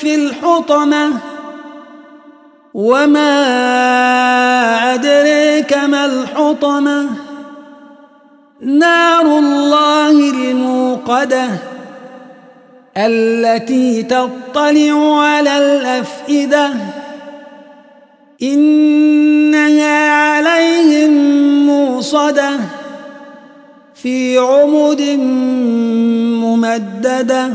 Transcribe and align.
في 0.00 0.14
الحطمة. 0.14 1.10
وما 2.74 3.34
أدريك 4.94 5.74
ما 5.74 6.04
الحطمة. 6.04 7.06
نار 8.60 9.38
الله 9.38 10.10
الموقدة 10.10 11.48
التي 12.96 14.02
تطلع 14.02 15.20
على 15.20 15.58
الأفئدة. 15.58 16.70
إنها 18.42 20.10
عليهم 20.10 21.12
موصدة 21.66 22.50
في 23.94 24.38
عمد 24.38 25.02
ممددة. 26.44 27.50